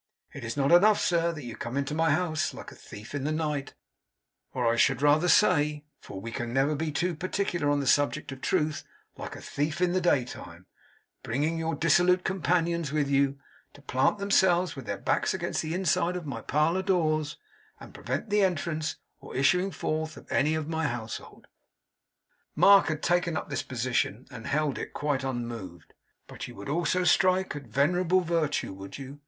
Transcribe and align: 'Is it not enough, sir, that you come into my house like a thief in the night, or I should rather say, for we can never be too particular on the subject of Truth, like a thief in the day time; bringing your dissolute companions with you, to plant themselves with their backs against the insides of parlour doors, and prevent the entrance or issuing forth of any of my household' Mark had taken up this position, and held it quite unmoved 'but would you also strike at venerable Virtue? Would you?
'Is 0.33 0.57
it 0.57 0.57
not 0.59 0.71
enough, 0.71 0.99
sir, 0.99 1.31
that 1.31 1.43
you 1.43 1.55
come 1.55 1.77
into 1.77 1.93
my 1.93 2.09
house 2.09 2.55
like 2.55 2.71
a 2.71 2.75
thief 2.75 3.13
in 3.13 3.23
the 3.23 3.31
night, 3.31 3.75
or 4.51 4.65
I 4.65 4.75
should 4.75 5.03
rather 5.03 5.27
say, 5.27 5.85
for 5.99 6.19
we 6.19 6.31
can 6.31 6.51
never 6.51 6.73
be 6.73 6.91
too 6.91 7.13
particular 7.13 7.69
on 7.69 7.81
the 7.81 7.85
subject 7.85 8.31
of 8.31 8.41
Truth, 8.41 8.83
like 9.15 9.35
a 9.35 9.41
thief 9.41 9.79
in 9.79 9.93
the 9.93 10.01
day 10.01 10.25
time; 10.25 10.65
bringing 11.21 11.59
your 11.59 11.75
dissolute 11.75 12.23
companions 12.23 12.91
with 12.91 13.11
you, 13.11 13.37
to 13.73 13.81
plant 13.83 14.17
themselves 14.17 14.75
with 14.75 14.87
their 14.87 14.97
backs 14.97 15.35
against 15.35 15.61
the 15.61 15.75
insides 15.75 16.17
of 16.17 16.47
parlour 16.47 16.81
doors, 16.81 17.37
and 17.79 17.93
prevent 17.93 18.31
the 18.31 18.41
entrance 18.41 18.95
or 19.19 19.35
issuing 19.35 19.69
forth 19.69 20.17
of 20.17 20.31
any 20.31 20.55
of 20.55 20.67
my 20.67 20.87
household' 20.87 21.45
Mark 22.55 22.87
had 22.87 23.03
taken 23.03 23.37
up 23.37 23.51
this 23.51 23.61
position, 23.61 24.25
and 24.31 24.47
held 24.47 24.79
it 24.79 24.93
quite 24.93 25.23
unmoved 25.23 25.93
'but 26.25 26.47
would 26.47 26.69
you 26.69 26.75
also 26.75 27.03
strike 27.03 27.55
at 27.55 27.67
venerable 27.67 28.21
Virtue? 28.21 28.73
Would 28.73 28.97
you? 28.97 29.19